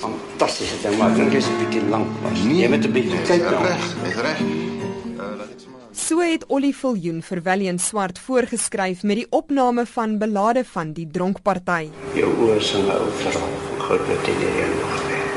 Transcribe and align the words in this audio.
fantastiese 0.00 0.80
ding, 0.82 0.96
maar 0.98 1.14
dink 1.14 1.32
jy's 1.32 1.48
'n 1.48 1.58
bietjie 1.62 1.82
lank 1.88 2.08
was. 2.22 2.42
Nee, 2.44 2.62
jy 2.62 2.68
moet 2.68 2.84
'n 2.84 2.92
bietjie 2.92 3.22
kyk 3.26 3.42
nou. 3.42 3.62
reg, 3.64 3.84
jy's 4.04 4.20
reg. 4.26 4.40
Uh, 4.40 5.24
sommer 5.56 5.80
So 5.92 6.20
het 6.20 6.44
Ollie 6.46 6.74
Viljoen 6.76 7.22
vir 7.22 7.40
Valiant 7.42 7.80
Swart 7.80 8.18
voorgeskryf 8.18 9.02
met 9.02 9.16
die 9.16 9.26
opname 9.30 9.86
van 9.86 10.18
belade 10.18 10.64
van 10.64 10.92
die 10.92 11.08
dronkparty. 11.10 11.88
Jou 12.14 12.30
oë 12.44 12.60
sing 12.60 12.84
'n 12.84 12.90
ou 12.90 13.10
verhaal 13.22 13.54
van 13.66 13.80
groot 13.86 14.06
materiaal 14.08 14.74
nog 14.80 15.02
weer. 15.08 15.28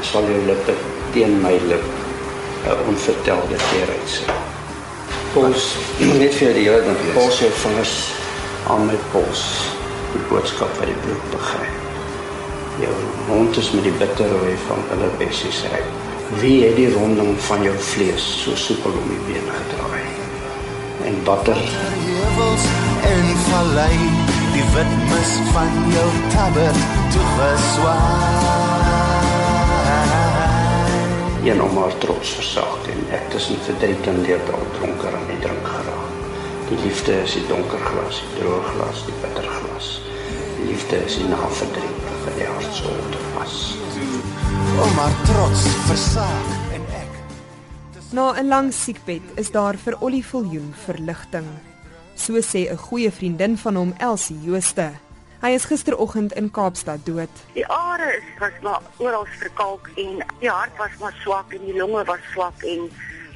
Sal 0.00 0.22
jou 0.22 0.40
lippe 0.46 0.74
teen 1.12 1.40
my 1.42 1.56
lip 1.68 1.84
'n 2.64 2.88
onvertelde 2.88 3.56
keerheid 3.70 4.08
sê. 4.08 4.24
Pols, 5.34 5.76
net 6.20 6.34
vir 6.34 6.54
die 6.54 6.68
Here 6.68 6.84
dan 6.84 6.96
pols 7.14 7.38
jou 7.38 7.50
vingers 7.50 8.12
aan 8.68 8.86
my 8.86 8.98
pols. 9.12 9.42
Die 10.12 10.22
boodskap 10.30 10.72
wat 10.78 10.86
die 10.86 11.00
bloed 11.04 11.30
begryp. 11.30 11.85
Jou 12.80 12.94
mond 13.28 13.56
is 13.56 13.70
met 13.72 13.86
die 13.88 13.94
bitterrooi 14.00 14.56
van 14.66 14.82
hulle 14.90 15.08
bessies 15.20 15.62
ryp. 15.72 15.88
Wie 16.40 16.58
het 16.64 16.76
die 16.76 16.90
ronding 16.92 17.32
van 17.48 17.62
jou 17.64 17.74
vlees 17.92 18.26
so 18.42 18.56
soepel 18.58 18.92
om 19.00 19.08
die 19.12 19.22
been 19.28 19.48
gedraai? 19.58 20.04
En 21.08 21.20
butter 21.24 21.60
heuwels 21.62 22.66
en 23.12 23.26
vallei 23.46 23.96
die 24.56 24.66
wit 24.74 24.92
mis 25.12 25.32
van 25.54 25.72
jou 25.94 26.08
tabbert 26.34 26.82
toegeswaai 27.14 28.56
een 31.46 31.62
om 31.62 31.76
haar 31.78 31.98
trots 31.98 32.30
versaak 32.40 32.88
en 32.90 33.04
ek 33.14 33.28
tussen 33.30 33.60
verdriet 33.62 34.06
en 34.10 34.20
leedal 34.26 34.64
dronker 34.78 35.14
aan 35.14 35.28
die 35.30 35.38
drink 35.44 35.68
geraak. 35.70 36.14
Die 36.68 36.78
liefde 36.82 37.20
is 37.22 37.36
die 37.38 37.44
donker 37.46 37.82
glas, 37.86 38.18
die 38.24 38.40
droë 38.40 38.62
glas, 38.72 39.04
die 39.06 39.14
bitter 39.22 39.46
glas. 39.60 39.90
Liefde 40.64 40.96
is 40.96 41.16
die 41.16 41.28
naverdriet 41.28 42.04
van 42.24 42.34
die 42.34 42.46
hart 42.46 42.74
so 42.74 42.88
te 43.10 43.18
was. 43.34 43.76
om 44.84 44.98
haar 45.00 45.16
trots 45.24 45.62
versaak 45.88 46.72
en 46.76 46.84
ek 47.00 47.12
Na 48.10 48.32
'n 48.32 48.48
lang 48.48 48.72
siekbed 48.72 49.22
is 49.34 49.50
daar 49.50 49.76
vir 49.76 49.96
Ollie 50.00 50.24
Viljoen 50.24 50.74
verligting. 50.84 51.48
So 52.14 52.40
sê 52.40 52.70
'n 52.70 52.76
goeie 52.76 53.12
vriendin 53.12 53.58
van 53.58 53.74
hom, 53.74 53.94
Elsie 53.98 54.40
Jooste. 54.40 54.90
Hy 55.40 55.48
is 55.48 55.64
gisteroggend 55.64 56.32
in 56.32 56.50
Kaapstad 56.50 57.04
dood. 57.06 57.28
Die 57.52 57.66
are 57.66 58.16
is 58.16 58.24
was 58.38 58.56
maar 58.62 58.80
oral 58.96 59.26
verkalk 59.38 59.90
en 59.96 60.24
die 60.40 60.50
hart 60.50 60.76
was 60.76 60.90
maar 61.00 61.14
swak 61.20 61.52
en 61.52 61.64
die 61.64 61.76
longe 61.76 62.04
was 62.04 62.24
swak 62.32 62.62
en 62.62 62.90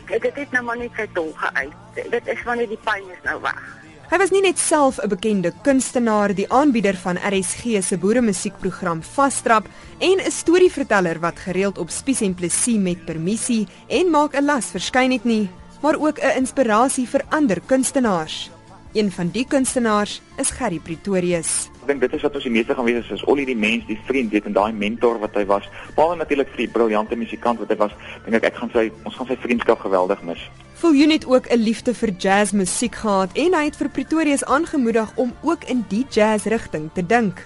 dit 0.06 0.22
het 0.22 0.36
net 0.36 0.50
nou 0.50 0.64
maar 0.64 0.78
net 0.78 0.90
sy 0.96 1.06
tong 1.12 1.32
geuit. 1.36 1.72
Dit 2.10 2.26
is 2.26 2.42
maar 2.44 2.56
net 2.56 2.68
die 2.68 2.80
pyn 2.84 3.04
is 3.12 3.22
nou 3.22 3.40
weg. 3.40 3.62
Hy 4.10 4.18
was 4.18 4.32
nie 4.34 4.40
net 4.42 4.58
self 4.58 4.96
'n 4.98 5.08
bekende 5.08 5.52
kunstenaar, 5.62 6.34
die 6.34 6.48
aanbieder 6.50 6.96
van 6.98 7.16
RSG 7.16 7.78
se 7.80 7.96
boeremusiekprogram 7.96 9.02
Vastrap 9.02 9.68
en 9.98 10.18
'n 10.18 10.30
storieverteller 10.30 11.20
wat 11.20 11.38
gereeld 11.38 11.78
op 11.78 11.90
Spies 11.90 12.20
en 12.20 12.34
Plessis 12.34 12.76
met 12.76 13.04
permissie 13.04 13.68
en 13.86 14.10
maak 14.10 14.34
'n 14.34 14.44
las 14.44 14.66
verskyn 14.66 15.12
het 15.12 15.24
nie, 15.24 15.48
maar 15.80 15.94
ook 15.94 16.18
'n 16.18 16.36
inspirasie 16.36 17.06
vir 17.06 17.24
ander 17.28 17.60
kunstenaars. 17.66 18.50
Een 18.92 19.12
van 19.12 19.30
die 19.30 19.46
kunstenaars 19.46 20.20
is 20.36 20.50
Gerry 20.50 20.78
Pretorius. 20.78 21.68
Dink 21.90 22.04
dit 22.04 22.12
is 22.14 22.22
wat 22.22 22.36
ons 22.38 22.44
die 22.46 22.52
meeste 22.54 22.74
gaan 22.78 22.86
wees 22.86 23.00
is, 23.02 23.16
is 23.16 23.22
Ollie 23.26 23.44
die 23.48 23.56
mens, 23.58 23.82
die 23.88 23.98
vriend, 24.06 24.30
weet 24.30 24.44
en 24.46 24.54
daai 24.54 24.70
mentor 24.70 25.16
wat 25.18 25.34
hy 25.34 25.42
was. 25.50 25.64
Behalwe 25.96 26.20
natuurlik 26.20 26.52
vir 26.52 26.60
die 26.62 26.70
briljante 26.70 27.16
musikant 27.18 27.58
wat 27.58 27.72
hy 27.72 27.76
was, 27.80 27.96
dink 28.22 28.36
ek 28.38 28.46
ek 28.52 28.60
gaan 28.60 28.70
sy 28.70 28.84
ons 29.02 29.16
gaan 29.18 29.26
sy 29.26 29.36
vriendskap 29.42 29.82
geweldig 29.82 30.22
mis. 30.28 30.44
Viljoen 30.78 31.10
het 31.10 31.26
ook 31.26 31.50
'n 31.50 31.58
liefde 31.58 31.94
vir 31.94 32.10
jazzmusiek 32.14 32.94
gehad 32.94 33.34
en 33.34 33.54
hy 33.58 33.64
het 33.64 33.76
vir 33.76 33.88
Pretorius 33.88 34.44
aangemoedig 34.44 35.10
om 35.16 35.34
ook 35.42 35.64
in 35.66 35.84
die 35.88 36.06
jazzrigting 36.10 36.90
te 36.94 37.02
dink. 37.02 37.42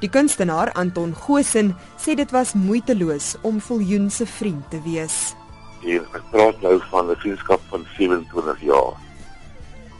Die 0.00 0.10
kunstenaar 0.10 0.72
Anton 0.72 1.14
Gosen 1.14 1.74
sê 1.96 2.14
dit 2.14 2.30
was 2.30 2.52
moeiteloos 2.52 3.36
om 3.42 3.60
Viljoen 3.60 4.10
se 4.10 4.26
vriend 4.26 4.70
te 4.70 4.82
wees. 4.84 5.34
hier 5.80 6.02
ek 6.12 6.22
praat 6.30 6.60
nou 6.60 6.78
van 6.90 7.10
'n 7.10 7.16
vriendskap 7.16 7.60
van 7.70 7.86
27 7.96 8.60
jaar 8.60 8.92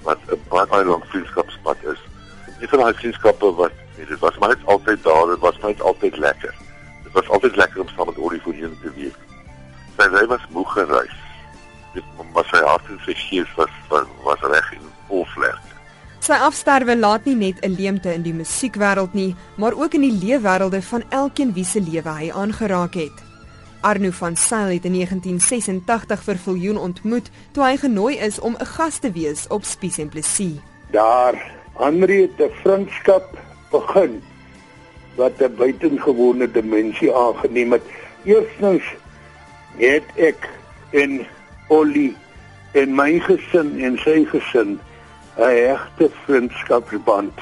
wat 0.02 0.18
'n 0.28 0.40
baie 0.50 0.66
baie 0.66 0.84
lang 0.84 1.04
vriendskapspad 1.04 1.76
is. 1.84 2.07
Een 2.60 2.68
van 2.68 2.78
daai 2.78 2.94
vriendskappe 2.94 3.54
wat 3.54 3.72
nee, 3.96 4.06
dit 4.06 4.18
was 4.18 4.38
maar 4.38 4.48
net 4.48 4.66
altyd 4.66 5.02
daar, 5.02 5.26
dit 5.26 5.38
was 5.38 5.58
net 5.62 5.80
altyd 5.80 6.16
lekker. 6.16 6.54
Dit 7.02 7.12
was 7.12 7.28
altyd 7.28 7.56
lekker 7.56 7.80
om 7.80 7.88
saam 7.88 8.06
met 8.06 8.18
Ollie 8.18 8.40
Viljoen 8.40 8.78
te 8.82 8.90
wees. 8.94 9.16
Sy 9.96 10.08
hy 10.14 10.26
was 10.26 10.46
moeg 10.50 10.72
gereis. 10.72 11.18
Dit 11.94 12.04
maar 12.34 12.46
sy 12.50 12.62
hart 12.64 12.90
en 12.90 13.00
sy 13.06 13.14
gees 13.14 13.54
was 13.56 13.72
was, 13.88 14.10
was 14.24 14.44
reg 14.50 14.72
en 14.72 14.90
vol 15.08 15.24
vlerk. 15.34 15.64
Sy 16.20 16.36
afsterwe 16.44 16.96
laat 16.98 17.24
nie 17.24 17.36
net 17.36 17.62
'n 17.64 17.76
leemte 17.78 18.12
in 18.12 18.22
die 18.22 18.34
musiekwêreld 18.34 19.14
nie, 19.14 19.36
maar 19.56 19.72
ook 19.72 19.94
in 19.94 20.00
die 20.00 20.18
leefwêrelde 20.24 20.82
van 20.82 21.02
elkeen 21.10 21.52
wie 21.52 21.64
se 21.64 21.80
lewe 21.80 22.10
hy 22.10 22.30
aangeraak 22.30 22.94
het. 22.94 23.24
Arno 23.80 24.10
van 24.10 24.36
Sail 24.36 24.74
het 24.74 24.84
in 24.84 24.92
1986 24.92 26.22
vir 26.22 26.36
Viljoen 26.36 26.78
ontmoet 26.78 27.30
toe 27.52 27.64
hy 27.64 27.76
genooi 27.76 28.18
is 28.18 28.40
om 28.40 28.56
'n 28.58 28.66
gas 28.66 28.98
te 28.98 29.12
wees 29.12 29.46
op 29.46 29.64
Spies 29.64 29.98
en 29.98 30.08
Plessis. 30.08 30.60
daar 30.90 31.57
Henry 31.78 32.22
het 32.22 32.38
'n 32.42 32.54
vriendskap 32.62 33.38
begin 33.70 34.22
wat 35.14 35.32
'n 35.38 35.54
buitengewone 35.56 36.50
dimensie 36.50 37.14
aangeneem 37.14 37.72
het. 37.72 37.82
Eerstens 38.24 38.82
het 39.76 40.06
ek 40.16 40.48
en 40.90 41.26
Ollie 41.68 42.16
en 42.72 42.94
my 42.94 43.18
gesin 43.18 43.80
en 43.80 43.98
sy 43.98 44.24
gesin 44.24 44.78
'n 45.36 45.42
regte 45.42 46.10
vriendskapsband. 46.24 47.34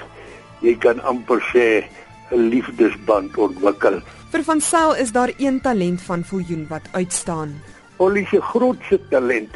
Jy 0.61 0.75
kan 0.75 1.01
amper 1.01 1.41
sê 1.53 1.85
'n 2.31 2.49
liefdesband 2.53 3.37
ontwikkel. 3.37 4.01
Vir 4.31 4.45
van 4.45 4.61
Sail 4.61 4.95
is 4.95 5.13
daar 5.13 5.33
een 5.39 5.61
talent 5.61 6.03
van 6.03 6.25
Viljoen 6.25 6.67
wat 6.69 6.89
uitstaan. 6.93 7.63
Ollie 7.97 8.27
se 8.27 8.41
grootste 8.41 9.01
talent 9.09 9.55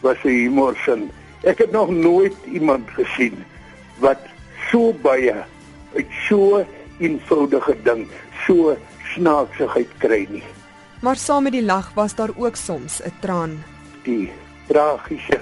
was 0.00 0.16
sy 0.22 0.28
humorsin. 0.28 1.10
Ek 1.42 1.58
het 1.58 1.70
nog 1.70 1.90
nooit 1.90 2.34
iemand 2.44 2.90
gesien 2.90 3.44
wat 4.00 4.20
so 4.70 4.92
baie 5.02 5.34
uit 5.94 6.16
so 6.28 6.64
eenvoudige 7.00 7.76
ding 7.84 8.06
so 8.46 8.76
snaaksigheid 9.14 9.90
kry 10.02 10.26
nie. 10.30 10.44
Maar 11.00 11.16
saam 11.16 11.46
met 11.48 11.56
die 11.56 11.64
lag 11.64 11.92
was 11.96 12.14
daar 12.14 12.32
ook 12.36 12.56
soms 12.56 13.00
'n 13.02 13.12
traan. 13.20 13.64
Die 14.04 14.30
tragiese 14.68 15.40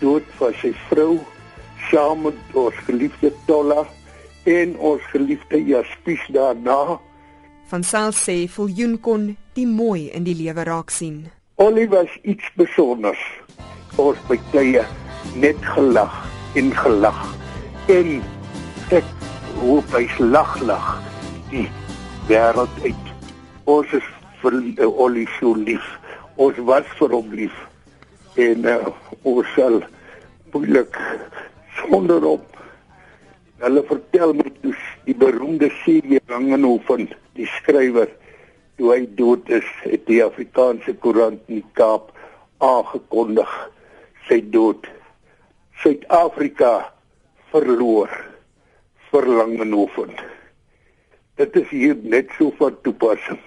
dood 0.00 0.24
van 0.38 0.52
sy 0.60 0.72
vrou 0.88 1.18
saam 1.90 2.22
met 2.22 2.38
ons 2.52 2.74
geliefde 2.74 3.32
Tolla 3.46 3.84
en 4.44 4.76
ons 4.78 5.02
geliefde 5.02 5.64
Jaspies 5.64 6.24
daarna. 6.28 7.00
Van 7.66 7.82
Sail 7.82 8.12
sê 8.12 8.48
Viljoen 8.48 9.00
kon 9.00 9.36
die 9.52 9.66
mooi 9.66 10.10
in 10.10 10.24
die 10.24 10.34
lewe 10.34 10.64
raak 10.64 10.90
sien. 10.90 11.30
Ollie 11.54 11.88
was 11.88 12.10
iets 12.22 12.44
besonders. 12.56 13.22
Ons 13.96 14.18
by 14.28 14.38
tye 14.50 14.84
net 15.34 15.56
gelag 15.74 16.26
en 16.54 16.72
gelag. 16.76 17.43
En 17.84 18.22
ek 18.96 19.08
hoop 19.60 19.90
hy's 19.92 20.12
lag 20.18 20.54
lag 20.64 20.86
die 21.50 21.66
wêreld 22.30 22.78
uit. 22.80 23.10
Ons 23.68 23.90
is 23.98 24.06
vir 24.40 24.56
uh, 24.56 24.86
Ollie 24.88 25.26
so 25.34 25.52
lief. 25.52 25.84
Ons 26.40 26.56
was 26.64 26.88
vir 26.96 27.12
hom 27.12 27.28
lief. 27.36 27.58
En 28.40 28.64
uh, 28.64 28.78
ons 29.28 29.50
sal 29.52 29.82
moeilik 30.54 30.96
sonder 31.82 32.24
op 32.24 32.54
Hulle 33.64 33.80
vertel 33.88 34.32
my 34.36 34.50
toe 34.60 34.72
die 35.06 35.14
beroemde 35.16 35.70
serie 35.84 36.20
Langenhoven, 36.28 37.06
die 37.36 37.46
skrywer, 37.48 38.10
toe 38.76 38.90
hy 38.90 39.04
dood 39.16 39.48
is, 39.48 39.68
het 39.84 40.04
die 40.08 40.18
Afrikaanse 40.24 40.92
koerant 41.00 41.40
in 41.48 41.60
die 41.62 41.76
Kaap 41.78 42.10
aangekondig 42.64 43.52
sy 44.28 44.40
dood. 44.52 44.84
Suid-Afrika 45.80 46.93
verloor 47.54 48.10
vir 49.10 49.26
Langenhoven. 49.38 50.10
Dit 51.38 51.54
is 51.60 51.68
hier 51.70 51.94
net 52.02 52.32
so 52.34 52.50
van 52.58 52.74
toepassing. 52.82 53.38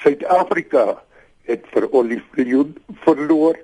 Suid-Afrika 0.00 1.02
het 1.48 1.68
vir 1.72 1.86
Olivier 1.92 2.72
verloor 3.04 3.60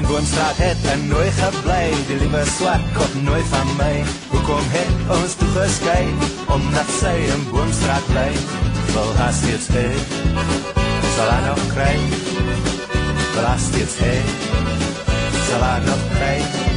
In 0.00 0.06
Boomstraat 0.06 0.58
het 0.62 0.86
en 0.92 1.06
nooit 1.10 1.36
gebly 1.42 1.82
Die 2.08 2.18
liewe 2.22 2.42
swart 2.56 2.90
kop 2.96 3.14
nooit 3.26 3.46
van 3.52 3.74
my 3.78 3.92
Hoekom 4.32 4.74
het 4.74 5.14
ons 5.18 5.38
toe 5.42 5.52
geskei 5.58 6.02
Omdat 6.56 6.98
sy 6.98 7.14
in 7.30 7.48
Boomstraat 7.52 8.12
bly 8.14 8.69
Wil 8.92 9.14
haar 9.16 9.32
steeds 9.32 9.66
hê 9.74 9.86
Sal 11.16 11.28
haar 11.28 11.42
nog 11.46 11.62
kry 11.74 11.98
Wil 13.34 13.44
haar 13.44 13.58
steeds 13.58 13.94
hê 14.02 14.16
Sal 15.46 15.62
haar 15.62 15.80
nog 15.86 16.02
kry 16.16 16.38
Pamela 16.42 16.69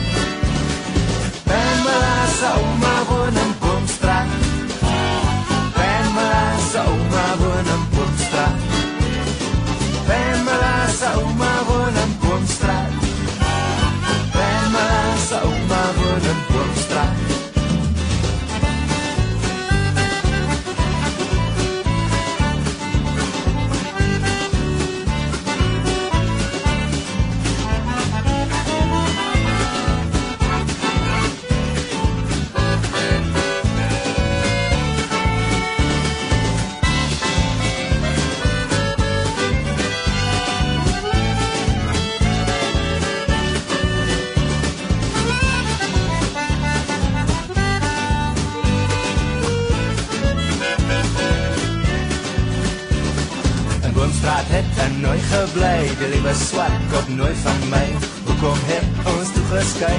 nooit 55.03 55.25
gebly, 55.31 55.77
die 55.99 56.09
liewe 56.13 56.33
swart 56.33 56.85
kop 56.91 57.07
nooit 57.07 57.37
van 57.43 57.59
my. 57.69 57.85
Hoekom 58.25 58.59
het 58.69 59.07
ons 59.13 59.31
toe 59.35 59.43
geskei? 59.51 59.97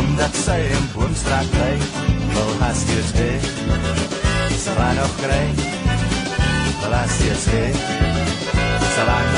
Omdat 0.00 0.34
sy 0.44 0.58
in 0.76 0.88
Boomstraat 0.94 1.50
bly. 1.50 1.72
Wil 2.34 2.52
has 2.64 2.84
jy 2.88 3.02
dit? 3.18 3.50
Sal 4.64 4.80
hy 4.80 4.92
nog 5.00 5.16
kry? 5.22 5.44
Wil 6.82 6.98
has 6.98 7.20
jy 7.24 7.36
dit? 7.46 7.84
Sal 8.96 9.35